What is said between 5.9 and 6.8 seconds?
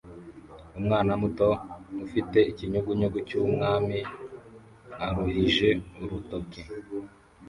urutoki